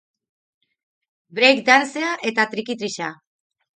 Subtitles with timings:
[1.39, 3.13] Break dancea eta trikitixa.